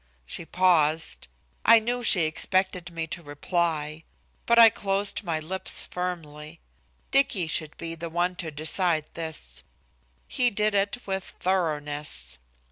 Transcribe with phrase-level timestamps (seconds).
[0.25, 1.27] She paused.
[1.63, 4.03] I knew she expected me to reply.
[4.47, 6.59] But I closed my lips firmly.
[7.11, 9.61] Dicky should be the one to decide this.
[10.27, 12.39] He did it with thoroughness.